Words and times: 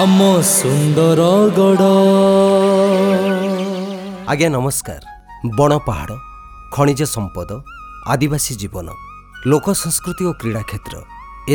ଆମ 0.00 0.18
ସୁନ୍ଦରଗଡ଼ 0.50 1.88
ଆଜ୍ଞା 4.32 4.48
ନମସ୍କାର। 4.54 5.02
ବଣ 5.58 5.72
ପାହାଡ଼ 5.88 6.14
ଖଣିଜ 6.74 7.00
ସମ୍ପଦ 7.14 7.50
ଆଦିବାସୀ 8.12 8.52
ଜୀବନ 8.62 8.88
ଲୋକ 9.50 9.66
ସଂସ୍କୃତି 9.82 10.22
ଓ 10.28 10.32
କ୍ରୀଡ଼ା 10.40 10.62
କ୍ଷେତ୍ର 10.70 10.94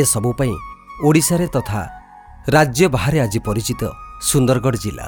ଏସବୁ 0.00 0.30
ପାଇଁ 0.38 0.54
ଓଡ଼ିଶାରେ 1.06 1.46
ତଥା 1.56 1.80
ରାଜ୍ୟ 2.54 2.84
ବାହାରେ 2.94 3.18
ଆଜି 3.24 3.40
ପରିଚିତ 3.48 3.82
ସୁନ୍ଦରଗଡ଼ 4.30 4.76
ଜିଲ୍ଲା। 4.84 5.06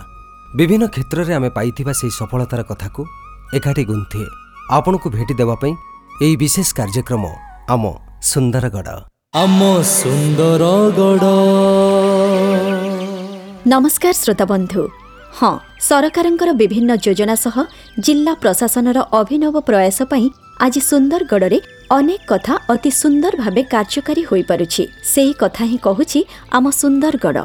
ବିଭିନ୍ନ 0.59 0.85
କ୍ଷେତ୍ରରେ 0.95 1.33
ଆମେ 1.39 1.51
ପାଇଥିବା 1.57 1.93
ସେହି 2.01 2.12
ସଫଳତାର 2.21 2.61
କଥାକୁ 2.71 3.03
ଏକାଠି 3.57 3.85
ଗୁନ୍ଥି 3.91 4.23
ଆପଣଙ୍କୁ 4.77 5.09
ଭେଟି 5.17 5.35
ଦେବା 5.41 5.55
ପାଇଁ 5.62 5.73
ଏହି 6.25 6.35
ବିଶେଷ 6.43 6.69
କାର୍ଯ୍ୟକ୍ରମ 6.79 7.25
ଆମ 7.75 7.83
ସୁନ୍ଦରଗଡ଼। 8.31 8.99
ଆମ 9.43 9.61
ସୁନ୍ଦରଗଡ଼ 9.99 11.35
ନମସ୍କାର 13.69 14.13
ଶ୍ରୋତାବନ୍ଧୁ 14.17 14.83
ହଁ 15.39 15.53
ସରକାରଙ୍କର 15.89 16.51
ବିଭିନ୍ନ 16.61 16.91
ଯୋଜନା 17.05 17.34
ସହ 17.45 17.57
ଜିଲ୍ଲା 18.05 18.33
ପ୍ରଶାସନର 18.43 18.98
ଅଭିନବ 19.21 19.55
ପ୍ରୟାସ 19.69 19.98
ପାଇଁ 20.12 20.27
ଆଜି 20.65 20.80
ସୁନ୍ଦରଗଡ଼ରେ 20.91 21.59
ଅନେକ 21.97 22.23
କଥା 22.31 22.55
ଅତି 22.73 22.91
ସୁନ୍ଦର 23.03 23.33
ଭାବେ 23.43 23.62
କାର୍ଯ୍ୟକାରୀ 23.75 24.23
ହୋଇପାରୁଛି। 24.31 24.83
ସେହି 25.12 25.33
କଥା 25.43 25.65
ହିଁ 25.70 25.79
କହୁଛି 25.87 26.20
ଆମ 26.57 26.65
ସୁନ୍ଦରଗଡ଼। 26.81 27.45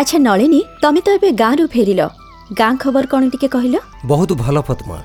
ଆଚ୍ଛା 0.00 0.18
ନଳିନୀ 0.28 0.60
ତମେ 0.82 1.00
ତ 1.06 1.08
ଏବେ 1.16 1.28
ଗାଁରୁ 1.42 1.64
ଫେରିଲ। 1.74 2.00
ଗାଁ 2.60 2.74
ଖବର 2.82 3.04
କ'ଣ 3.12 3.22
ଟିକେ 3.32 3.48
କହିଲ? 3.56 3.76
ବହୁତ 4.12 4.30
ଭଲ 4.44 4.56
ପଦ୍ମା 4.68 4.98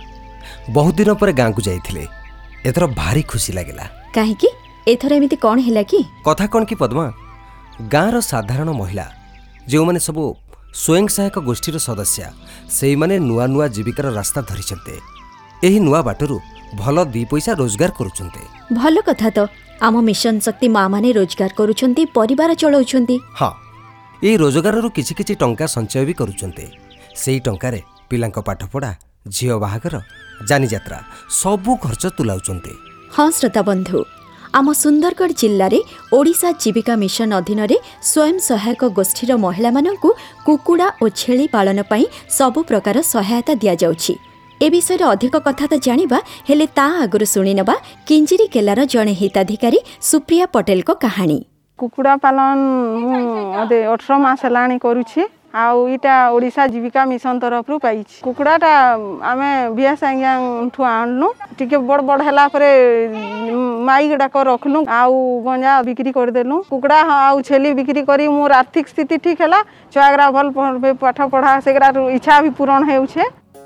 ବହୁତ 0.75 0.93
ଦିନ 0.99 1.09
ପରେ 1.21 1.31
ଗାଁକୁ 1.41 1.61
ଯାଇଥିଲେ। 1.67 2.03
ଏଥର 2.69 2.83
ଭାରି 2.99 3.23
ଖୁସି 3.31 3.51
ଲାଗିଲା। 3.57 3.85
କାହିଁକି? 4.15 4.49
ଏଥର 4.93 5.11
ଏମିତି 5.17 5.37
କ'ଣ 5.45 5.57
ହେଲା 5.67 5.83
କି? 5.91 5.99
କଥା 6.27 6.45
କ'ଣ 6.53 6.61
କି 6.69 6.75
ପଦ୍ମା? 6.81 7.05
ଗାଁର 7.93 8.15
ସାଧାରଣ 8.31 8.69
ମହିଳା 8.81 9.07
ଯେଉଁମାନେ 9.69 9.99
ସବୁ 10.07 10.23
ସ୍ୱୟଂ 10.73 11.05
ସହାୟକ 11.15 11.35
ଗୋଷ୍ଠୀର 11.47 11.77
ସଦସ୍ୟା 11.87 12.27
ସେଇମାନେ 12.77 13.15
ନୂଆ 13.29 13.45
ନୂଆ 13.53 13.65
ଜୀବିକାର 13.75 14.07
ରାସ୍ତା 14.19 14.39
ଧରିଛନ୍ତି। 14.49 14.95
ଏହି 15.67 15.79
ନୂଆ 15.85 15.99
ବାଟରୁ 16.07 16.35
ଭଲ 16.79 16.97
ଦୁଇ 17.13 17.25
ପଇସା 17.31 17.51
ରୋଜଗାର 17.61 17.91
କରୁଛନ୍ତି। 17.99 18.43
ଭଲ 18.79 18.95
କଥା 19.07 19.29
ତ। 19.35 19.39
ଆମ 19.87 19.95
ମିଶନ 20.07 20.35
ଶକ୍ତି 20.45 20.67
ମାମାନେ 20.77 21.09
ରୋଜଗାର 21.17 21.51
କରୁଛନ୍ତି 21.59 22.03
ପରିବାର 22.17 22.49
ଚଳାଉଛନ୍ତି। 22.61 23.15
ହଁ 23.39 23.51
ଏହି 24.27 24.35
ରୋଜଗାରରୁ 24.43 24.87
କିଛି 24.97 25.13
କିଛି 25.17 25.33
ଟଙ୍କା 25.41 25.65
ସଞ୍ଚୟ 25.75 26.03
ବି 26.07 26.13
କରୁଛନ୍ତି। 26.21 26.65
ସେଇ 27.21 27.39
ଟଙ୍କାରେ 27.47 27.79
ପିଲାଙ୍କ 28.09 28.37
ପାଠପଢ଼ା 28.47 28.91
ଝିଅ 29.35 29.55
ବାହାଘର 29.63 29.95
ଯାନିଯାତ୍ରା 30.49 30.99
ସବୁ 31.41 31.71
ଖର୍ଚ୍ଚ 31.83 32.05
ତୁଲାଉଛନ୍ତି। 32.17 32.73
ହଁ 33.15 33.27
ଶ୍ରୋତାବନ୍ଧୁ। 33.37 33.99
ଆମ 34.57 34.67
ସୁନ୍ଦରଗଡ଼ 34.83 35.33
ଜିଲ୍ଲାରେ 35.41 35.79
ଓଡ଼ିଶା 36.17 36.49
ଜୀବିକା 36.61 36.93
ମିଶନ 37.03 37.31
ଅଧୀନରେ 37.41 37.77
ସ୍ୱୟଂ 38.11 38.37
ସହାୟକ 38.49 38.81
ଗୋଷ୍ଠୀର 38.97 39.31
ମହିଳାମାନଙ୍କୁ 39.45 40.09
କୁକୁଡ଼ା 40.47 40.87
ଓ 41.03 41.05
ଛେଳି 41.19 41.45
ପାଳନ 41.55 41.79
ପାଇଁ 41.91 42.05
ସବୁ 42.37 42.59
ପ୍ରକାର 42.69 42.95
ସହାୟତା 43.13 43.53
ଦିଆଯାଉଛି। 43.61 44.13
ଏ 44.61 44.67
ବିଷୟରେ 44.73 45.05
ଅଧିକ 45.13 45.35
କଥା 45.47 45.65
ତ 45.71 45.73
ଜାଣିବା 45.87 46.19
ହେଲେ 46.49 46.65
ତା 46.77 46.87
ଆଗରୁ 47.03 47.25
ଶୁଣିନେବା 47.33 47.75
କିଞ୍ଜିରି 48.07 48.45
କେଲାର 48.53 48.79
ଜଣେ 48.93 49.13
ହିତାଧିକାରୀ 49.21 49.79
ସୁପ୍ରିୟା 50.09 50.45
ପଟେଲଙ୍କ 50.55 50.89
କାହାଣୀ। 51.03 51.39
କୁକୁଡ଼ା 51.79 52.13
ପାଳନ 52.23 52.59
ମୁଁ 53.01 53.15
ଅଠର 53.93 54.11
ମାସ 54.25 54.41
ହେଲାଣି 54.45 54.77
କରୁଛି। 54.85 55.21
আউ 55.53 55.77
ইটা 55.87 56.15
ওড়িশা 56.35 56.63
জীবিকা 56.67 57.01
মিশন 57.11 57.35
তরফর 57.41 57.73
পাইছি 57.83 58.17
কুকুড়াটা 58.25 58.73
আমি 59.23 59.49
ভিএস 59.75 60.01
আজ্ঞাঠু 60.09 60.81
আনলু 60.93 61.27
টিকে 61.57 61.77
বড় 61.89 62.01
বড় 62.01 62.21
হেলা 62.27 62.43
পরে 62.47 62.71
মাই 63.87 64.03
গুড়াক 64.11 64.35
রখলু 64.49 64.79
আউ 64.99 65.13
গঞ্জা 65.45 65.73
বিক্রি 65.81 66.09
করে 66.09 66.19
করেদেলু 66.19 66.57
কুকুড়া 66.71 66.99
আউ 67.21 67.35
ছেলি 67.41 67.69
বিক্রি 67.79 68.01
করি 68.09 68.25
মো 68.27 68.43
আর্থিক 68.53 68.85
স্থিতি 68.91 69.15
ঠিক 69.25 69.37
হেলা 69.41 69.59
ছুয়াগুড়া 69.93 70.25
ভালো 70.31 70.49
পাঠ 71.01 71.17
পড়া 71.31 71.51
সেগুড়া 71.65 71.89
ইচ্ছা 72.17 72.33
বি 72.43 72.51
পূরণ 72.57 72.81
হেউছে 72.89 73.21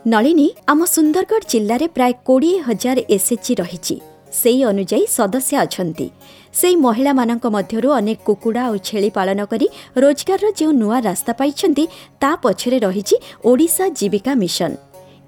নলিনী 0.06 0.48
আম 0.68 0.80
সুন্দরগড় 0.86 1.46
জেলার 1.50 1.84
প্রায় 1.96 2.16
কোড়িয়ে 2.28 2.58
হাজার 2.68 2.98
এসএচজি 3.16 3.54
রয়েছে 3.56 3.96
সেই 4.34 4.60
অনুযায়ী 4.66 5.04
সদস্য 5.18 5.52
অনেক 5.66 6.08
ସେହି 6.60 6.76
ମହିଳାମାନଙ୍କ 6.86 7.46
ମଧ୍ୟରୁ 7.56 7.90
ଅନେକ 8.00 8.20
କୁକୁଡ଼ା 8.28 8.64
ଓ 8.72 8.76
ଛେଳି 8.88 9.10
ପାଳନ 9.18 9.40
କରି 9.52 9.68
ରୋଜଗାରର 10.04 10.48
ଯେଉଁ 10.60 10.72
ନୂଆ 10.82 10.98
ରାସ୍ତା 11.08 11.32
ପାଇଛନ୍ତି 11.40 11.84
ତା 12.22 12.32
ପଛରେ 12.44 12.78
ରହିଛି 12.86 13.16
ଓଡ଼ିଶା 13.50 13.86
ଜୀବିକା 14.00 14.34
ମିଶନ। 14.44 14.72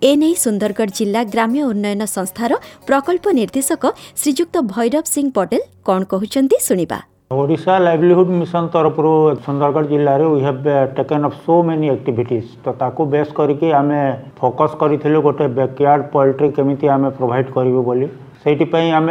ଏନେଇ 0.02 0.36
ସୁନ୍ଦରଗଡ଼ 0.44 0.92
ଜିଲ୍ଲା 0.98 1.22
ଗ୍ରାମ୍ୟ 1.34 1.62
ଉନ୍ନୟନ 1.72 2.02
ସଂସ୍ଥାର 2.18 2.52
ପ୍ରକଳ୍ପ 2.88 3.26
ନିର୍ଦ୍ଦେଶକ 3.40 3.84
ଶ୍ରୀଯୁକ୍ତ 4.22 4.56
ଭୈରବ 4.74 5.06
ସିଂ 5.14 5.26
ପଟେଲ 5.38 5.62
କ'ଣ 5.88 6.02
କହୁଛନ୍ତି 6.12 6.58
ଶୁଣିବା। 6.68 7.00
ଓଡ଼ିଶା 7.38 7.74
ଲାଇଭଲିହୁଡ୍ 7.86 8.32
ମିଶନ 8.42 8.64
ତରଫରୁ 8.74 9.12
ସୁନ୍ଦରଗଡ଼ 9.46 9.86
ଜିଲ୍ଲାରେ 9.92 10.26
we 10.34 10.42
have 10.48 10.68
taken 10.98 11.26
of 11.30 11.40
so 11.44 11.56
many 11.68 11.88
activities 11.96 12.48
ତ 12.64 12.68
ତାକୁ 12.82 13.02
ବେସ୍ 13.14 13.32
କରିକି 13.40 13.68
ଆମେ 13.80 14.00
ଫୋକସ୍ 14.40 14.78
କରିଥିଲୁ 14.82 15.18
ଗୋଟେ 15.26 15.46
ବ୍ୟାକ୍ୟାର୍ଡ଼ 15.58 16.04
ପୋଲ୍ଟ୍ରି 16.14 16.48
କେମିତି 16.58 16.86
ଆମେ 16.96 17.09
ପ୍ରୋଭାଇଡ଼ 17.18 17.50
କରିବୁ 17.58 17.82
ବୋଲି। 17.90 18.08
से 18.47 18.91
आम 18.91 19.08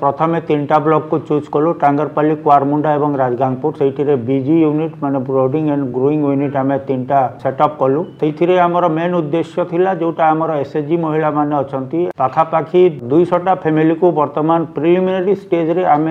प्रथम 0.00 0.38
तीन 0.48 0.64
टा 0.66 0.78
ब्लक 0.78 1.06
को 1.10 1.18
चूज़ 1.18 1.48
कलु 1.52 1.72
टांगरपाली 1.82 2.34
कुआरमुंडा 2.36 2.90
और 2.90 3.14
राजगांगपुर 3.16 3.74
से 3.74 4.16
बीजी 4.26 4.60
यूनिट 4.62 4.96
मान 5.02 5.18
ब्रोडिंग 5.24 5.68
एंड 5.68 5.84
ग्रोईंग 5.92 6.24
यूनिट 6.24 6.56
आम 6.56 6.76
तीन 6.88 7.04
टा 7.04 7.20
सेटअप 7.42 7.76
कलु 7.80 8.04
से 8.20 8.58
आम 8.58 8.76
मेन 8.92 9.14
उद्देश्य 9.14 9.64
था 9.64 9.94
जोटा 10.00 10.26
आम 10.26 10.42
एस 10.52 10.74
एच 10.76 10.84
जी 10.84 10.96
महिला 10.96 11.30
मैंने 11.30 11.56
अच्छा 11.56 11.80
पखापाखी 12.18 12.88
दुईशटा 13.04 13.54
फैमिली 13.62 13.94
को 13.94 14.12
बर्तमान 14.12 14.64
प्रिलिमिनरी 14.74 15.34
स्टेज 15.36 15.78
आम 15.86 16.06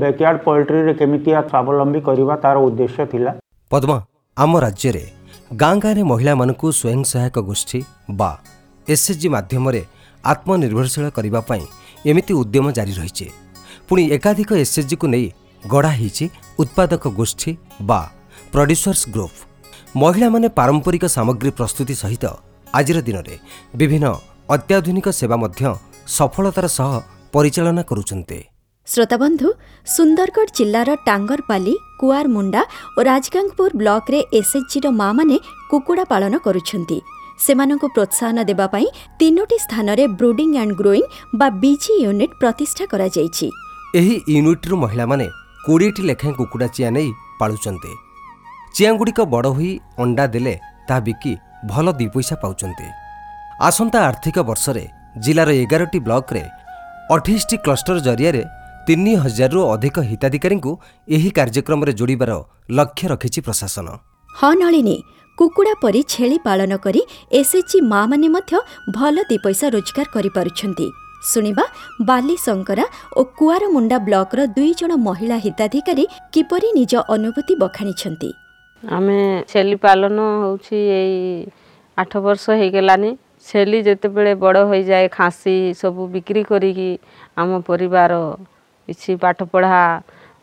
बैकयार्ड 0.00 0.38
पोल्ट्री 0.44 0.94
केमी 0.94 1.18
स्वावलम्बी 1.24 2.00
करवा 2.10 2.36
तार 2.46 2.62
उद्देश्य 2.62 3.06
था 3.14 3.34
पद्म 3.70 4.00
आम 4.36 4.56
राज्य 4.58 4.92
गाँ 5.54 5.78
गाँव 5.78 6.04
महिला 6.06 6.34
स्वयं 6.72 7.02
सहायक 7.08 7.38
गोष्ठी 7.50 7.84
बा 8.12 8.32
एस 8.86 9.10
एच 9.10 9.18
जी 9.18 9.28
ଆତ୍ମନିର୍ଭରଶୀଳ 10.32 11.06
କରିବା 11.16 11.40
ପାଇଁ 11.48 11.64
ଏମିତି 12.10 12.32
ଉଦ୍ୟମ 12.40 12.66
ଜାରି 12.76 12.92
ରହିଛି। 13.00 13.26
ପୁଣି 13.88 14.02
ଏକାଧିକ 14.16 14.50
ଏସ୍ଏଚ୍ଜିକୁ 14.64 15.06
ନେଇ 15.14 15.26
ଗଢ଼ା 15.62 15.92
ହୋଇଛି 16.00 16.24
ଉତ୍ପାଦକ 16.62 17.02
ଗୋଷ୍ଠୀ 17.18 17.50
ବା 17.88 18.00
ପ୍ରଡ୍ୟୁସର୍ସ 18.52 19.02
ଗ୍ରୁପ୍ 19.14 19.38
ମହିଳାମାନେ 20.00 20.48
ପାରମ୍ପରିକ 20.58 21.04
ସାମଗ୍ରୀ 21.16 21.50
ପ୍ରସ୍ତୁତି 21.58 21.94
ସହିତ 22.02 22.24
ଆଜିର 22.78 22.98
ଦିନରେ 23.08 23.34
ବିଭିନ୍ନ 23.78 24.06
ଅତ୍ୟାଧୁନିକ 24.54 25.06
ସେବା 25.20 25.36
ମଧ୍ୟ 25.42 25.62
ସଫଳତାର 26.16 26.66
ସହ 26.78 26.90
ପରିଚାଳନା 27.34 27.82
କରୁଛନ୍ତି। 27.90 28.40
ଶ୍ରୋତାବନ୍ଧୁ 28.88 29.48
ସୁନ୍ଦରଗଡ଼ 29.86 30.50
ଜିଲ୍ଲାର 30.58 30.90
ଟାଙ୍ଗରପାଲି 31.08 31.74
କୁଆରମୁଣ୍ଡା 32.00 32.62
ଓ 32.96 33.00
ରାଜଗାଙ୍ଗପୁର 33.10 33.70
ବ୍ଲକରେ 33.80 34.18
ଏସ୍ଏଚ୍ଜିର 34.38 34.86
ମାମାନେ 35.02 35.36
କୁକୁଡ଼ା 35.70 36.04
ପାଳନ 36.12 36.32
କରୁଛନ୍ତି। 36.46 36.98
ସେମାନଙ୍କୁ 37.38 37.86
ପ୍ରୋତ୍ସାହନ 37.94 38.38
ଦେବା 38.50 38.66
ପାଇଁ 38.74 38.86
ତିନୋଟି 39.20 39.56
ସ୍ଥାନରେ 39.64 40.04
ବ୍ରୁଡିଂ 40.18 40.50
ଆଣ୍ଡ 40.62 40.72
ଗ୍ରୋଇଂ 40.80 41.04
ବା 41.38 41.46
ବିଜି 41.62 41.92
ୟୁନିଟ୍ 42.04 42.34
ପ୍ରତିଷ୍ଠା 42.40 42.84
କରାଯାଇଛି। 42.92 43.46
ଏହି 44.00 44.16
ୟୁନିଟ୍ରୁ 44.34 44.74
ମହିଳାମାନେ 44.82 45.26
କୋଡ଼ିଏଟି 45.66 46.02
ଲେଖାଏଁ 46.10 46.34
କୁକୁଡ଼ା 46.38 46.68
ଚିଆଁ 46.76 46.90
ନେଇ 46.96 47.10
ପାଳୁଛନ୍ତି 47.40 47.92
ଚିଆଁଗୁଡ଼ିକ 48.76 49.20
ବଡ଼ 49.34 49.48
ହୋଇ 49.56 49.70
ଅଣ୍ଡା 50.02 50.24
ଦେଲେ 50.34 50.54
ତାହା 50.88 51.00
ବିକି 51.06 51.32
ଭଲ 51.70 51.86
ଦୁଇ 51.98 52.08
ପଇସା 52.14 52.36
ପାଉଛନ୍ତି 52.42 52.86
ଆସନ୍ତା 53.68 53.98
ଆର୍ଥିକ 54.08 54.36
ବର୍ଷରେ 54.48 54.84
ଜିଲ୍ଲାର 55.24 55.50
ଏଗାରଟି 55.62 55.98
ବ୍ଲକରେ 56.06 56.42
ଅଠେଇଶଟି 57.14 57.56
କ୍ଲଷ୍ଟର 57.64 57.96
ଜରିଆରେ 58.06 58.42
ତିନି 58.86 59.12
ହଜାରରୁ 59.24 59.60
ଅଧିକ 59.74 59.96
ହିତାଧିକାରୀଙ୍କୁ 60.10 60.72
ଏହି 61.16 61.28
କାର୍ଯ୍ୟକ୍ରମରେ 61.36 61.92
ଯୋଡ଼ିବାର 62.00 62.32
ଲକ୍ଷ୍ୟ 62.78 63.06
ରଖିଛି 63.12 63.40
ପ୍ରଶାସନ। 63.46 63.86
ହଁ 64.30 64.52
ନଳିନୀ 64.60 64.96
କୁକୁଡ଼ା 65.38 65.74
ପରି 65.82 66.00
ଛେଳି 66.12 66.36
ପାଳନ 66.46 66.72
କରି 66.84 67.00
ଏସ୍ଏଚ୍ଜି 67.38 67.78
ମାମାନେ 67.92 68.28
ମଧ୍ୟ 68.34 68.58
ଭଲ 68.96 69.16
ଦି 69.30 69.36
ପଇସା 69.44 69.66
ରୋଜଗାର 69.74 70.06
କରିପାରୁଛନ୍ତି। 70.14 70.86
ଶୁଣିବା 71.30 71.64
ବାଲି 72.08 72.36
ଶଙ୍କରା 72.46 72.86
ଓ 73.18 73.20
କୁଆରମୁଣ୍ଡା 73.38 73.98
ବ୍ଲକର 74.06 74.40
ଦୁଇ 74.56 74.72
ଜଣ 74.80 74.92
ମହିଳା 75.06 75.36
ହିତାଧିକାରୀ 75.46 76.04
କିପରି 76.34 76.68
ନିଜ 76.78 76.92
ଅନୁଭୂତି 77.14 77.54
ବଖାଣିଛନ୍ତି? 77.62 78.30
ଆମେ 78.82 79.18
ଛେଲି 79.50 79.76
ପାଳନ 79.84 80.18
ହେଉଛି 80.42 80.76
ଏଇ 81.00 81.20
ଆଠ 81.98 82.12
ବର୍ଷ 82.26 82.44
ହେଇଗଲାନି 82.60 83.10
ଛେଲି 83.46 83.78
ଯେତେବେଳେ 83.86 84.32
ବଡ଼ 84.44 84.58
ହୋଇଯାଏ 84.70 85.06
ଖାସି 85.18 85.56
ସବୁ 85.80 86.02
ବିକ୍ରି 86.14 86.42
କରିକି 86.50 86.90
ଆମ 87.40 87.50
ପରିବାର 87.68 88.12
କିଛି 88.88 89.10
ପାଠ 89.22 89.38
ପଢ଼ା 89.52 89.82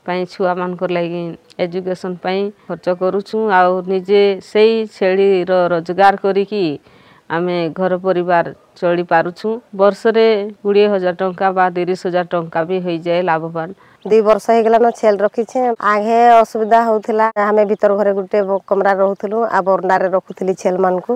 ପାଇଁ 0.05 0.21
ଛୁଆମାନଙ୍କର 0.33 0.89
ଲାଗି 0.97 1.23
ଏଜୁକେସନ୍ 1.65 2.15
ପାଇଁ 2.23 2.41
ଖର୍ଚ୍ଚ 2.67 2.87
କରୁଛୁ। 3.01 3.37
ଆଉ 3.59 3.73
ନିଜେ 3.91 4.23
ସେଇ 4.51 4.73
ଛେଳିର 4.95 5.51
ରୋଜଗାର 5.73 6.15
କରିକି 6.25 6.63
ଆମେ 7.35 7.57
ଘର 7.79 7.93
ପରିବାର 8.05 8.45
ଚଳିପାରୁଛୁ 8.79 9.49
ବର୍ଷରେ 9.81 10.25
କୋଡ଼ିଏ 10.63 10.87
ହଜାର 10.93 11.15
ଟଙ୍କା 11.21 11.47
ବା 11.57 11.65
ତିରିଶ 11.75 12.01
ହଜାର 12.07 12.25
ଟଙ୍କା 12.33 12.59
ବି 12.69 12.77
ହେଇଯାଏ 12.85 13.21
ଲାଭବାନ। 13.29 13.69
ଦୁଇ 14.05 14.21
ବର୍ଷ 14.27 14.45
ହେଇଗଲାନ 14.55 14.85
ଛେଲ 14.99 15.15
ରଖିଛେ। 15.25 15.59
ଆଘେ 15.93 16.19
ଅସୁବିଧା 16.41 16.79
ହଉଥିଲା। 16.87 17.25
ଆମେ 17.49 17.63
ଭିତର 17.71 17.91
ଘରେ 17.99 18.11
ଗୋଟେ 18.17 18.39
କମରା 18.69 18.91
ରହୁଥିଲୁ। 19.01 19.37
ଆଉ 19.55 19.61
ବରଣ୍ଡାରେ 19.67 20.07
ରଖୁଥିଲି 20.15 20.53
ଛେଲମାନଙ୍କୁ। 20.61 21.13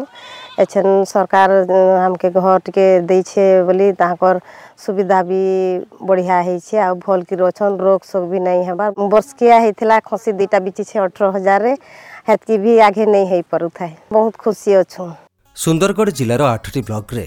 ଏଛେନ୍ 0.63 0.91
ସରକାର 1.11 1.49
ଆମକେ 2.05 2.27
ଘର 2.37 2.55
ଟିକେ 2.65 2.85
ଦେଇଛେ 3.09 3.45
ବୋଲି 3.67 3.87
ତାଙ୍କର 4.01 4.35
ସୁବିଧା 4.83 5.19
ବି 5.29 5.41
ବଢ଼ିଆ 6.07 6.37
ହେଇଛେ। 6.47 6.75
ଆଉ 6.85 6.93
ଭଲ 7.05 7.19
କି 7.29 7.35
ଅଛନ୍। 7.49 7.75
ରୋଗ 7.85 8.01
ସୋଗ 8.11 8.23
ବି 8.31 8.39
ନାଇଁ 8.47 8.61
ହେବା 8.69 8.85
ବର୍ଷକିଆ 9.13 9.55
ହେଇଥିଲା 9.65 9.95
ଖସି 10.09 10.29
ଦୁଇଟା 10.39 10.57
ବିଚିଛେ 10.65 10.95
ଅଠର 11.05 11.25
ହଜାରରେ 11.35 11.73
ହେତ୍କି 12.29 12.55
ବି 12.63 12.71
ଆଘେ 12.87 13.05
ନେଇ 13.13 13.25
ହେଇପାରୁଥାଏ। 13.33 13.93
ବହୁତ 14.13 14.33
ଖୁସି 14.45 14.69
ଅଛୁ। 14.81 15.03
ସୁନ୍ଦରଗଡ଼ 15.55 16.11
ଜିଲ୍ଲାର 16.19 16.43
ଆଠଟି 16.55 16.81
ବ୍ଲକରେ 16.87 17.25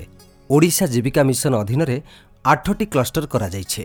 ଓଡ଼ିଶା 0.50 0.86
ଜୀବିକା 0.94 1.22
ମିଶନ 1.28 1.52
ଅଧୀନରେ 1.62 1.96
ଆଠଟି 2.44 2.84
କ୍ଲଷ୍ଟର 2.92 3.24
କରାଯାଇଛି। 3.34 3.84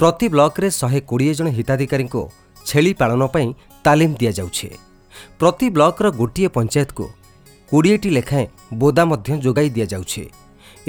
ପ୍ରତି 0.00 0.26
ବ୍ଲକରେ 0.34 0.68
ଶହେ 0.80 1.00
କୋଡ଼ିଏ 1.10 1.32
ଜଣ 1.38 1.48
ହିତାଧିକାରୀଙ୍କୁ 1.58 2.22
ଛେଳି 2.66 2.92
ପାଳନ 3.00 3.22
ପାଇଁ 3.34 3.48
ତାଲିମ 3.84 4.12
ଦିଆଯାଉଛି। 4.20 4.68
ପ୍ରତି 5.40 5.66
ବ୍ଲକର 5.76 6.06
ଗୋଟିଏ 6.20 6.48
ପଞ୍ଚାୟତକୁ 6.56 7.04
କୋଡ଼ିଏଟି 7.72 8.10
ଲେଖାଏଁ 8.18 8.46
ବୋଦା 8.80 9.02
ମଧ୍ୟ 9.10 9.30
ଯୋଗାଇ 9.46 9.68
ଦିଆଯାଉଛି। 9.76 10.22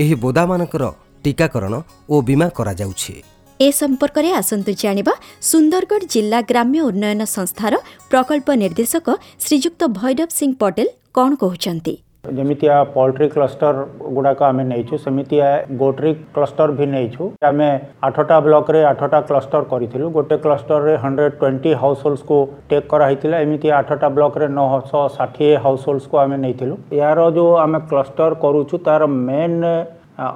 ଏହି 0.02 0.16
ବୋଦାମାନଙ୍କର 0.24 0.84
ଟୀକାକରଣ 1.24 1.74
ଓ 2.10 2.16
ବୀମା 2.28 2.48
କରାଯାଉଛି। 2.58 3.16
ଏ 3.60 3.68
ସମ୍ପର୍କରେ 3.82 4.30
ଆସନ୍ତୁ 4.42 4.72
ଜାଣିବା 4.84 5.14
ସୁନ୍ଦରଗଡ଼ 5.50 6.04
ଜିଲ୍ଲା 6.14 6.40
ଗ୍ରାମ୍ୟ 6.52 6.80
ଉନ୍ନୟନ 6.90 7.22
ସଂସ୍ଥାର 7.38 7.74
ପ୍ରକଳ୍ପ 8.12 8.48
ନିର୍ଦ୍ଦେଶକ 8.62 9.08
ଶ୍ରୀଯୁକ୍ତ 9.46 9.82
ଭୈରବ 10.00 10.30
ସିଂ 10.40 10.50
ପଟେଲ 10.62 10.88
କ'ଣ 11.18 11.32
କହୁଛନ୍ତି। 11.44 11.94
ଯେମିତିଆ 12.38 12.74
ପଲ୍ଟ୍ରି 12.96 13.28
କ୍ଲଷ୍ଟର 13.36 13.84
ଗୁଡ଼ାକ 14.16 14.40
ଆମେ 14.48 14.64
ନେଇଛୁ 14.72 14.96
ସେମିତିଆ 15.06 15.48
ଗୋଟ୍ରି 15.82 16.12
କ୍ଲଷ୍ଟର 16.36 16.70
ବି 16.80 16.86
ନେଇଛୁ। 16.96 17.24
ଆମେ 17.50 17.70
ଆଠଟା 18.08 18.38
ବ୍ଲକରେ 18.48 18.82
ଆଠଟା 18.92 19.20
କ୍ଲଷ୍ଟର 19.30 19.64
କରିଥିଲୁ। 19.72 20.06
ଗୋଟେ 20.18 20.36
କ୍ଲଷ୍ଟରରେ 20.44 20.94
ହଣ୍ଡ୍ରେଡ଼ 21.04 21.34
ଟ୍ୱେଣ୍ଟି 21.40 21.72
ହାଉସ୍ 21.82 22.04
ହୋଲ୍ଡସକୁ 22.06 22.38
ଟେକ୍ 22.70 22.88
କରାହେଇଥିଲା। 22.92 23.38
ଏମିତି 23.46 23.70
ଆଠଟା 23.80 24.08
ବ୍ଲକରେ 24.18 24.48
ନଅଶହ 24.58 25.02
ଷାଠିଏ 25.18 25.56
ହାଉସ୍ 25.64 25.86
ହୋଲ୍ଡସକୁ 25.88 26.16
ଆମେ 26.24 26.38
ନେଇଥିଲୁ। 26.44 26.76
ଏହାର 27.00 27.20
ଯେଉଁ 27.38 27.52
ଆମେ 27.66 27.80
କ୍ଲଷ୍ଟର 27.90 28.32
କରୁଛୁ 28.44 28.76
ତାର 28.88 29.02
ମେନ୍ 29.30 29.66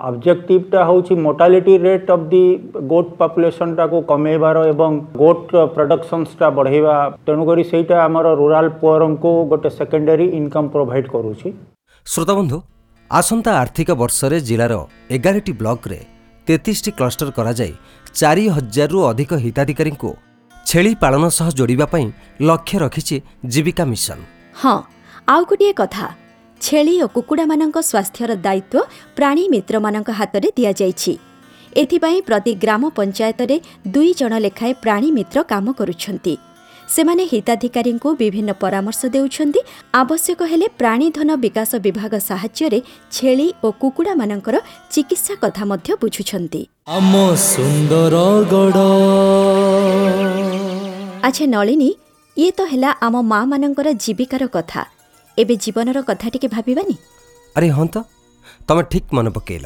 ଅବଜେକ୍ଟିଭଟା 0.08 0.80
ହେଉଛି 0.90 1.14
ମୋର୍ଟାଲିଟି 1.26 1.74
ରେଟ୍ 1.86 2.10
ଅଫ୍ 2.16 2.26
ଦି 2.32 2.44
ଗୋଟ୍ 2.92 3.12
ପପୁଲେସନଟାକୁ 3.20 3.98
କମେଇବାର 4.12 4.58
ଏବଂ 4.74 4.92
ଗୋଟ୍ 5.22 5.52
ପ୍ରଡକ୍ସନ୍ସଟା 5.76 6.48
ବଢ଼େଇବା। 6.58 6.96
ତେଣୁକରି 7.28 7.64
ସେଇଟା 7.72 7.96
ଆମର 8.08 8.28
ରୁରାଲ 8.42 8.66
ପୁଅରଙ୍କୁ 8.82 9.32
ଗୋଟେ 9.52 9.70
ସେକେଣ୍ଡାରୀ 9.78 10.26
ଇନକମ୍ 10.40 10.72
ପ୍ରୋଭାଇଡ଼ 10.74 11.08
କରୁଛି। 11.16 11.50
ଶ୍ରୋତାବନ୍ଧୁ 12.06 12.58
ଆସନ୍ତା 13.12 13.52
ଆର୍ଥିକ 13.62 13.90
ବର୍ଷରେ 14.02 14.38
ଜିଲ୍ଲାର 14.48 14.74
ଏଗାରଟି 15.16 15.54
ବ୍ଲକରେ 15.62 16.00
ତେତିଶଟି 16.48 16.92
କ୍ଲଷ୍ଟର 16.98 17.30
କରାଯାଇ 17.38 17.74
ଚାରି 18.20 18.44
ହଜାରରୁ 18.56 19.00
ଅଧିକ 19.12 19.32
ହିତାଧିକାରୀଙ୍କୁ 19.46 20.10
ଛେଳି 20.70 20.92
ପାଳନ 21.04 21.24
ସହ 21.38 21.48
ଯୋଡ଼ିବା 21.60 21.88
ପାଇଁ 21.94 22.06
ଲକ୍ଷ୍ୟ 22.48 22.78
ରଖିଛି 22.84 23.18
ଜୀବିକା 23.54 23.84
ମିଶନ। 23.92 24.20
ହଁ 24.62 24.78
ଆଉ 25.34 25.42
ଗୋଟିଏ 25.50 25.74
କଥା। 25.82 26.06
ଛେଳି 26.62 26.94
ଓ 27.04 27.08
କୁକୁଡ଼ାମାନଙ୍କ 27.16 27.78
ସ୍ୱାସ୍ଥ୍ୟର 27.90 28.32
ଦାୟିତ୍ୱ 28.46 28.88
ପ୍ରାଣୀ 29.18 29.44
ମିତ୍ରମାନଙ୍କ 29.54 30.10
ହାତରେ 30.20 30.48
ଦିଆଯାଇଛି। 30.58 31.14
ଏଥିପାଇଁ 31.82 32.20
ପ୍ରତି 32.28 32.52
ଗ୍ରାମ 32.64 32.84
ପଞ୍ଚାୟତରେ 32.98 33.58
ଦୁଇ 33.94 34.12
ଜଣ 34.20 34.34
ଲେଖାଏଁ 34.46 34.74
ପ୍ରାଣୀ 34.84 35.10
ମିତ୍ର 35.18 35.38
କାମ 35.52 35.66
କରୁଛନ୍ତି। 35.80 36.34
ସେମାନେ 36.88 37.24
ହିତାଧିକାରୀଙ୍କୁ 37.34 38.10
ବିଭିନ୍ନ 38.22 38.52
ପରାମର୍ଶ 38.64 39.02
ଦେଉଛନ୍ତି। 39.16 39.60
ଆବଶ୍ୟକ 40.02 40.40
ହେଲେ 40.52 40.68
ପ୍ରାଣୀଧନ 40.80 41.30
ବିକାଶ 41.36 41.72
ବିଭାଗ 41.86 42.14
ସାହାଯ୍ୟରେ 42.30 42.80
ଛେଳି 43.12 43.48
ଓ 43.66 43.68
କୁକୁଡ଼ାମାନଙ୍କର 43.82 44.56
ଚିକିତ୍ସା 44.94 45.34
କଥା 45.44 45.64
ମଧ୍ୟ 45.72 45.90
ବୁଝୁଛନ୍ତି। 46.02 46.62
ଆମ 46.88 47.14
ସୁନ୍ଦରଗଡ଼। 47.52 48.78
ଆଚ୍ଛା 51.28 51.46
ନଳିନୀ 51.56 51.90
ଇଏ 52.38 52.50
ତ 52.58 52.62
ହେଲା 52.72 52.90
ଆମ 53.06 53.16
ମା'ମାନଙ୍କର 53.34 53.88
ଜୀବିକାର 54.04 54.44
କଥା। 54.48 54.82
ଏବେ 55.38 55.54
ଜୀବନର 55.64 55.98
କଥା 56.10 56.28
ଟିକେ 56.34 56.48
ଭାବିବାନି? 56.48 56.96
ଆରେ 57.56 57.68
ହଁ 57.70 57.86
ତ 57.94 57.98
ତମେ 58.68 58.82
ଠିକ୍ 58.92 59.10
ମନେ 59.14 59.30
ପକେଇଲ। 59.38 59.66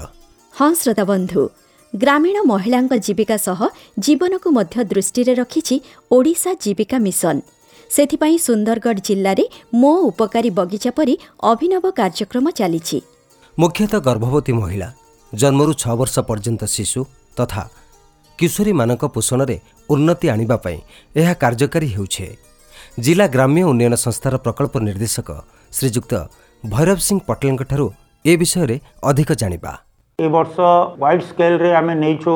ହଁ 0.54 0.70
ଶ୍ରୋତାବନ୍ଧୁ 0.82 1.42
ଗ୍ରାମୀଣ 1.94 2.38
ମହିଳାଙ୍କ 2.46 2.94
ଜୀବିକା 3.06 3.38
ସହ 3.38 3.60
ଜୀବନକୁ 4.00 4.48
ମଧ୍ୟ 4.52 4.84
ଦୃଷ୍ଟିରେ 4.92 5.34
ରଖିଛି 5.34 5.76
ଓଡ଼ିଶା 6.12 6.52
ଜୀବିକା 6.64 6.98
ମିଶନ। 7.00 7.38
ସେଥିପାଇଁ 7.90 8.38
ସୁନ୍ଦରଗଡ଼ 8.38 9.00
ଜିଲ୍ଲାରେ 9.08 9.44
ମୋ 9.74 9.94
ଉପକାରୀ 10.10 10.50
ବଗିଚା 10.50 10.92
ପରି 10.98 11.14
ଅଭିନବ 11.52 11.86
କାର୍ଯ୍ୟକ୍ରମ 12.00 12.46
ଚାଲିଛି। 12.60 12.98
ମୁଖ୍ୟତଃ 13.58 14.00
ଗର୍ଭବତୀ 14.08 14.54
ମହିଳା 14.60 14.90
ଜନ୍ମରୁ 15.34 15.74
ଛଅ 15.82 15.94
ବର୍ଷ 16.00 16.16
ପର୍ଯ୍ୟନ୍ତ 16.30 16.64
ଶିଶୁ 16.76 17.02
ତଥା 17.38 17.64
କିଶୋରୀମାନଙ୍କ 18.40 19.04
ପୋଷଣରେ 19.16 19.58
ଉନ୍ନତି 19.90 20.26
ଆଣିବା 20.34 20.58
ପାଇଁ 20.64 20.80
ଏହା 21.16 21.34
କାର୍ଯ୍ୟକାରୀ 21.44 21.88
ହେଉଛି। 21.96 22.28
ଜିଲ୍ଲା 23.00 23.26
ଗ୍ରାମ୍ୟ 23.36 23.62
ଉନ୍ନୟନ 23.72 23.94
ସଂସ୍ଥାର 24.06 24.34
ପ୍ରକଳ୍ପ 24.46 24.74
ନିର୍ଦ୍ଦେଶକ 24.88 25.30
ଶ୍ରୀଯୁକ୍ତ 25.74 26.14
ଭୈରବ 26.64 27.00
ସିଂ 27.08 27.18
ପଟେଲଙ୍କଠାରୁ 27.28 27.86
ଏ 28.26 28.34
ବିଷୟରେ 28.42 28.76
ଅଧିକ 29.10 29.30
ଜାଣିବା। 29.42 29.89
ଏ 30.24 30.28
ବର୍ଷ 30.36 30.56
ୱାଇଡ୍ 31.02 31.24
ସ୍କେଲ୍ରେ 31.28 31.70
ଆମେ 31.80 31.94
ନେଇଛୁ 32.04 32.32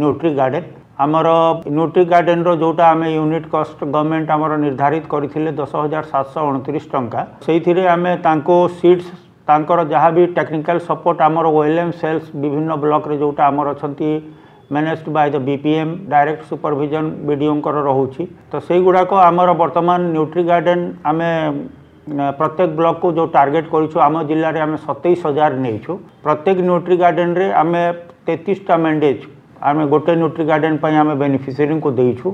ନ୍ୟୁଟ୍ରି 0.00 0.30
ଗାର୍ଡେନ୍ 0.38 0.68
ଆମର 1.04 1.28
ନ୍ୟୁଟ୍ରି 1.76 2.04
ଗାର୍ଡେନ୍ର 2.12 2.50
ଯେଉଁଟା 2.62 2.84
ଆମେ 2.94 3.08
ୟୁନିଟ୍ 3.18 3.46
କଷ୍ଟ 3.54 3.78
ଗଭର୍ଣ୍ଣମେଣ୍ଟ 3.94 4.30
ଆମର 4.36 4.52
ନିର୍ଦ୍ଧାରିତ 4.64 5.04
କରିଥିଲେ 5.12 5.50
ଦଶ 5.60 5.72
ହଜାର 5.82 6.04
ସାତଶହ 6.12 6.42
ଅଣତିରିଶ 6.50 6.84
ଟଙ୍କା। 6.94 7.20
ସେଇଥିରେ 7.46 7.82
ଆମେ 7.94 8.12
ତାଙ୍କୁ 8.26 8.56
ସିଟ୍ସ 8.78 9.06
ତାଙ୍କର 9.48 9.78
ଯାହା 9.94 10.08
ବି 10.16 10.22
ଟେକ୍ନିକାଲ୍ 10.38 10.82
ସପୋର୍ଟ 10.88 11.18
ଆମର 11.28 11.46
ଓଏଲ୍ଏମ୍ 11.58 11.92
ସେଲ୍ସ 12.00 12.24
ବିଭିନ୍ନ 12.42 12.70
ବ୍ଲକରେ 12.82 13.14
ଯେଉଁଟା 13.22 13.42
ଆମର 13.50 13.66
ଅଛନ୍ତି 13.74 14.10
managed 14.74 15.06
by 15.16 15.28
the 15.34 15.36
B 15.46 15.54
P 15.62 15.70
M 15.82 15.92
direct 16.12 16.42
supervision 16.50 17.08
ବିଡ଼ିଓଙ୍କର 17.28 17.76
ରହୁଛି। 17.88 18.22
ତ 18.50 18.54
ସେଇଗୁଡ଼ାକ 18.66 19.10
ଆମର 19.30 19.48
ବର୍ତ୍ତମାନ 19.62 20.00
ନ୍ୟୁଟ୍ରି 20.14 20.42
ଗାର୍ଡେନ୍ 20.50 20.84
ଆମେ 21.10 21.30
ପ୍ରତ୍ୟେକ 22.07 22.69
ବ୍ଲକକୁ 22.75 23.07
ଯେଉଁ 23.13 23.27
ଟାର୍ଗେଟ୍ 23.29 23.69
କରିଛୁ 23.69 23.97
ଆମ 23.99 24.15
ଜିଲ୍ଲାରେ 24.29 24.59
ଆମେ 24.65 24.77
ସତେଇଶ 24.79 25.21
ହଜାର 25.25 25.53
ନେଇଛୁ 25.59 25.91
ପ୍ରତ୍ୟେକ 26.23 26.57
ନ୍ୟୁଟ୍ରି 26.61 26.95
ଗାର୍ଡେନ୍ରେ 26.97 27.45
ଆମେ 27.61 27.81
ତେତିଶଟା 28.25 28.75
ମେଣ୍ଡେଜ୍ 28.83 29.23
ଆମେ 29.61 29.83
ଗୋଟେ 29.91 30.13
ନ୍ୟୁଟ୍ରି 30.15 30.43
ଗାର୍ଡେନ୍ 30.45 30.77
ପାଇଁ 30.83 30.95
ଆମେ 31.01 31.13
ବେନିଫିସିଆରୀଙ୍କୁ 31.21 31.89
ଦେଇଛୁ 31.99 32.27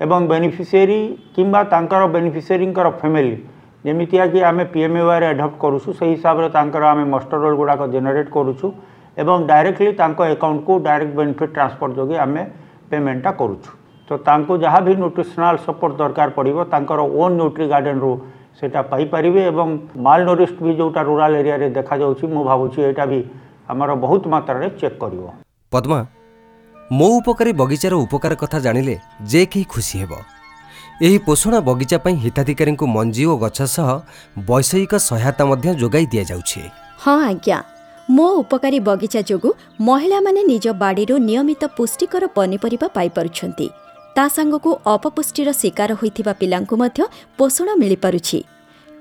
ଏବଂ 0.00 0.20
ବେନିଫିସିଆରୀ 0.28 0.98
କିମ୍ବା 1.34 1.60
ତାଙ୍କର 1.72 2.02
ବେନିଫିସିଆରୀଙ୍କର 2.14 2.88
ଫ୍ୟାମିଲି 3.00 3.36
ଯେମିତିଆ 3.84 4.24
କି 4.32 4.40
ଆମେ 4.48 4.64
ପି 4.72 4.78
ଏମ୍ 4.82 4.98
ୱାଇରେ 4.98 5.26
ଆଡପ୍ଟ 5.32 5.54
କରୁଛୁ 5.62 5.88
ସେହି 5.98 6.12
ହିସାବରେ 6.14 6.48
ତାଙ୍କର 6.56 6.82
ଆମେ 6.92 7.04
ମଷ୍ଟର 7.14 7.38
ରୋଲ୍ 7.42 7.56
ଗୁଡ଼ାକ 7.60 7.82
ଜେନେରେଟ୍ 7.94 8.30
କରୁଛୁ 8.36 8.66
ଏବଂ 9.16 9.36
ଡାଇରେକ୍ଟଲି 9.46 9.92
ତାଙ୍କ 10.00 10.18
ଆକାଉଣ୍ଟକୁ 10.26 10.72
ଡାଇରେକ୍ଟ 10.86 11.14
ବେନିଫିଟ୍ 11.20 11.54
ଟ୍ରାନ୍ସଫର 11.56 11.90
ଯୋଗେ 11.98 12.16
ଆମେ 12.24 12.42
ପେମେଣ୍ଟଟା 12.90 13.30
କରୁଛୁ 13.40 13.70
ତ 14.08 14.10
ତାଙ୍କୁ 14.28 14.52
ଯାହା 14.64 14.78
ବି 14.86 14.92
ନ୍ୟୁଟ୍ରିସନାଲ୍ 14.94 15.58
ସପୋର୍ଟ 15.66 15.94
ଦରକାର 16.00 16.28
ପଡ଼ିବ 16.38 16.58
ତାଙ୍କର 16.72 17.00
ଓନ୍ 17.20 17.34
ନ୍ୟୁଟ୍ରି 17.40 17.66
ଗାର୍ଡେନ୍ରୁ 17.72 18.12
ସେଇଟା 18.57 18.81
ପାଇପାରିବେ 18.91 19.41
ଏବଂ 19.51 19.67
ମାଲ୍ 20.05 20.23
ନୋରିଷ୍ଟ 20.27 20.57
ବି 20.65 20.71
ଯେଉଁଟା 20.79 21.01
ରୁରାଲ୍ 21.09 21.35
ଏରିଆରେ 21.41 21.67
ଦେଖାଯାଉଛି 21.77 22.25
ମୁଁ 22.33 22.43
ଭାବୁଛି 22.49 22.79
ଏଇଟା 22.87 23.05
ବି 23.11 23.19
ଆମର 23.71 23.89
ବହୁତ 24.03 24.23
ମାତ୍ରାରେ 24.33 24.67
ଚେକ୍ 24.81 24.97
କରିବ। 25.03 25.23
ପଦ୍ମା 25.71 25.99
ମୋ 26.89 27.07
ଉପକାରୀ 27.19 27.51
ବଗିଚାର 27.61 27.93
ଉପକାର 28.05 28.33
କଥା 28.41 28.57
ଜାଣିଲେ 28.65 28.95
ଯେ 29.31 29.41
କେହି 29.51 29.65
ଖୁସି 29.73 29.95
ହେବ। 30.01 30.11
ଏହି 31.05 31.17
ପୋଷଣ 31.27 31.53
ବଗିଚା 31.69 31.97
ପାଇଁ 32.03 32.15
ହିତାଧିକାରୀଙ୍କୁ 32.23 32.85
ମଞ୍ଜି 32.95 33.23
ଓ 33.31 33.33
ଗଛ 33.43 33.59
ସହ 33.75 33.89
ବୈଷୟିକ 34.49 34.93
ସହାୟତା 35.09 35.43
ମଧ୍ୟ 35.49 35.67
ଯୋଗାଇ 35.81 36.05
ଦିଆଯାଉଛି। 36.13 36.61
ହଁ 37.03 37.17
ଆଜ୍ଞା। 37.31 37.57
ମୋ 38.09 38.27
ଉପକାରୀ 38.41 38.79
ବଗିଚା 38.89 39.21
ଯୋଗୁଁ 39.29 39.51
ମହିଳାମାନେ 39.87 40.41
ନିଜ 40.51 40.65
ବାଡ଼ିରୁ 40.81 41.15
ନିୟମିତ 41.29 41.61
ପୁଷ୍ଟିକର 41.77 42.23
ପନିପରିବା 42.37 42.87
ପାଇପାରୁଛନ୍ତି। 42.97 43.67
ତା 44.17 44.25
ସାଙ୍ଗକୁ 44.35 44.71
ଅପପୁଷ୍ଟିର 44.93 45.49
ଶିକାର 45.61 45.91
ହୋଇଥିବା 46.01 46.33
ପିଲାଙ୍କୁ 46.41 46.75
ମଧ୍ୟ 46.81 47.01
ପୋଷଣ 47.39 47.67
ମିଳିପାରୁଛି। 47.81 48.39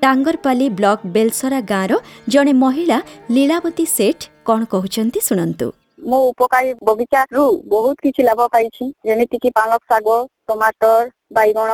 ଟାଙ୍ଗରପାଲି 0.03 0.67
ବ୍ଲକ 0.79 0.99
ବେଲସରା 1.15 1.61
ଗାଁର 1.71 1.93
ଜଣେ 2.29 2.53
ମହିଳା 2.63 2.99
ଲୀଳାବତୀ 3.35 3.85
ସେଠ 3.97 4.19
କ'ଣ 4.49 4.61
କହୁଛନ୍ତି 4.73 5.21
ଶୁଣନ୍ତୁ। 5.29 5.69
ମୋ 6.11 6.19
ଉପକାରୀ 6.31 6.71
ବଗିଚାରୁ 6.89 7.45
ବହୁତ 7.73 7.97
କିଛି 8.05 8.23
ଲାଭ 8.29 8.41
ପାଇଛି। 8.55 8.85
ଯେମିତିକି 9.07 9.49
ପାଲକ 9.59 9.81
ଶାଗ 9.91 10.09
ଟମାଟର 10.49 11.09
ବାଇଗଣ 11.33 11.71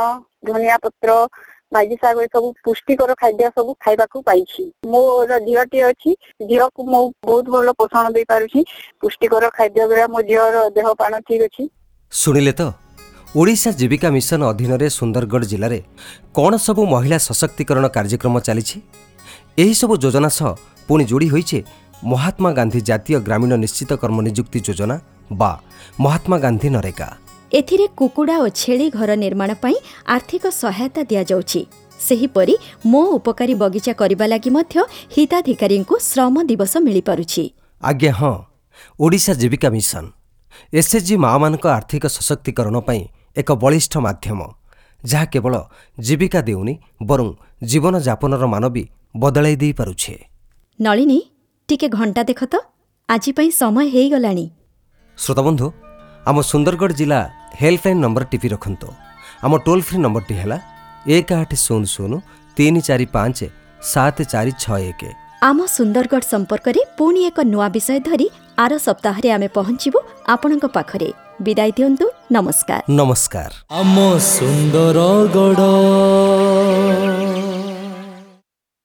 ଧନିଆ 0.47 0.77
ପତ୍ର 0.85 1.11
ଭାଜି 1.73 1.97
ଶାଗ 2.03 2.17
ଏସବୁ 2.27 2.49
ପୁଷ୍ଟିକର 2.65 3.11
ଖାଦ୍ୟ 3.23 3.51
ସବୁ 3.57 3.71
ଖାଇବାକୁ 3.85 4.17
ପାଇଛି। 4.29 4.63
ମୋର 4.93 5.31
ଝିଅଟିଏ 5.47 5.85
ଅଛି। 5.91 6.11
ଝିଅକୁ 6.49 6.81
ମୁଁ 6.93 7.05
ବହୁତ 7.27 7.47
ଭଲ 7.55 7.69
ପୋଷଣ 7.81 8.05
ଦେଇପାରୁଛି। 8.17 8.61
ପୁଷ୍ଟିକର 9.01 9.45
ଖାଦ୍ୟ 9.59 9.81
ଦ୍ୱାରା 9.83 10.07
ମୋ 10.15 10.21
ଝିଅର 10.31 10.57
ଦେହ 10.77 10.89
ପାଣ 11.03 11.13
ଠିକ 11.29 11.41
ଅଛି। 11.51 11.65
ଶୁଣିଲେ 12.13 12.53
ତ? 12.53 12.63
ଓଡ଼ିଶା 13.33 13.71
ଜୀବିକା 13.81 14.09
ମିଶନ 14.13 14.41
ଅଧୀନରେ 14.53 14.87
ସୁନ୍ଦରଗଡ଼ 14.93 15.45
ଜିଲ୍ଲାରେ 15.53 15.79
କ'ଣ 16.37 16.53
ସବୁ 16.67 16.83
ମହିଳା 16.93 17.19
ସଶକ୍ତିକରଣ 17.29 17.85
କାର୍ଯ୍ୟକ୍ରମ 17.97 18.35
ଚାଲିଛି? 18.47 18.77
ଏହିସବୁ 19.63 19.95
ଯୋଜନା 20.05 20.31
ସହ 20.39 20.51
ପୁଣି 20.89 21.05
ଯୋଡ଼ି 21.11 21.29
ହୋଇଛି 21.33 21.59
ମହାତ୍ମା 22.13 22.51
ଗାନ୍ଧୀ 22.59 22.81
ଜାତୀୟ 22.89 23.17
ଗ୍ରାମୀଣ 23.27 23.53
ନିଶ୍ଚିତ 23.65 23.91
କର୍ମ 24.03 24.19
ନିଯୁକ୍ତି 24.29 24.59
ଯୋଜନା 24.69 24.97
ବା 25.41 25.53
ମହାତ୍ମା 26.05 26.37
ଗାନ୍ଧୀ 26.45 26.69
ନରେଗା। 26.77 27.09
ଏଥିରେ 27.59 27.87
କୁକୁଡ଼ା 27.99 28.37
ଓ 28.45 28.47
ଛେଳି 28.61 28.87
ଘର 28.97 29.11
ନିର୍ମାଣ 29.25 29.51
ପାଇଁ 29.63 29.77
ଆର୍ଥିକ 30.15 30.45
ସହାୟତା 30.63 31.01
ଦିଆଯାଉଛି। 31.11 31.61
ସେହିପରି 32.01 32.55
ମୋ 32.93 33.03
ଉପକାରୀ 33.17 33.55
ବଗିଚା 33.63 33.93
କରିବା 34.01 34.27
ଲାଗି 34.33 34.51
ମଧ୍ୟ 34.57 34.77
ହିତାଧିକାରୀଙ୍କୁ 35.15 35.95
ଶ୍ରମ 36.11 36.35
ଦିବସ 36.51 36.73
ମିଳିପାରୁଛି। 36.87 37.45
ଆଜ୍ଞା 37.83 38.13
ହଁ 38.21 38.35
ଓଡ଼ିଶା 39.01 39.33
ଜୀବିକା 39.41 39.69
ମିଶନ। 39.77 40.05
ଏସ୍ଏଚ୍ଜି 40.79 41.15
ମାଆମାନଙ୍କ 41.25 41.65
ଆର୍ଥିକ 41.79 42.05
ସଶକ୍ତିକରଣ 42.17 42.77
ପାଇଁ 42.89 43.03
ଏକ 43.37 43.49
ବଳିଷ୍ଠ 43.63 43.95
ମାଧ୍ୟମ 44.07 44.41
ଯାହା 45.03 45.27
କେବଳ 45.33 45.55
ଜୀବିକା 45.99 46.41
ଦେଉନି 46.49 46.75
ବରଂ 47.09 47.29
ଜୀବନଯାପନର 47.71 48.45
ମାନ 48.55 48.65
ବି 48.75 48.83
ବଦଳାଇ 49.23 49.57
ଦେଇପାରୁଛେ 49.63 50.15
ନଳିନୀ 50.79 51.19
ଟିକେ 51.69 51.87
ଘଣ୍ଟା 51.99 52.23
ଦେଖ 52.31 52.41
ତ 52.53 52.55
ଆଜି 53.09 53.31
ପାଇଁ 53.37 53.51
ସମୟ 53.61 53.87
ହେଇଗଲାଣି। 53.95 54.47
ଶ୍ରୋତାବନ୍ଧୁ 55.19 55.67
ଆମ 56.31 56.37
ସୁନ୍ଦରଗଡ଼ 56.51 56.93
ଜିଲ୍ଲା 57.01 57.21
ହେଲ୍ପଲାଇନ୍ 57.61 58.03
ନମ୍ବର 58.05 58.25
ଟିପି 58.33 58.49
ରଖନ୍ତୁ। 58.55 58.89
ଆମ 59.45 59.53
ଟୋଲ୍ 59.67 59.83
ଫ୍ରି 59.87 59.99
ନମ୍ବରଟି 60.05 60.35
ହେଲା 60.41 60.59
ଏକ 61.17 61.29
ଆଠ 61.43 61.51
ଶୂନ 61.65 61.83
ଶୂନ 61.95 62.13
ତିନି 62.57 62.81
ଚାରି 62.89 63.07
ପାଞ୍ଚ 63.15 63.39
ସାତ 63.83 64.17
ଚାରି 64.33 64.53
ଛଅ 64.63 64.79
ଏକ। 64.91 65.03
ଆମ 65.49 65.59
ସୁନ୍ଦରଗଡ଼ 65.77 66.25
ସମ୍ପର୍କରେ 66.33 66.81
ପୁଣି 66.99 67.21
ଏକ 67.29 67.39
ନୂଆ 67.53 67.67
ବିଷୟ 67.75 67.99
ଧରି 68.09 68.27
ଆର 68.65 68.73
ସପ୍ତାହରେ 68.87 69.29
ଆମେ 69.37 69.49
ପହଞ୍ଚିବୁ 69.57 69.99
ଆପଣଙ୍କ 70.35 70.65
ପାଖରେ। 70.77 71.09
ବିଦାୟ 71.47 71.71
ଦିଅନ୍ତୁ। 71.79 72.07
ନମସ୍କାର 72.35 72.83
ନମସ୍କାର 72.99 73.53
ଆମ 73.81 73.97
ସୁନ୍ଦରଗଡ଼ 74.29 75.69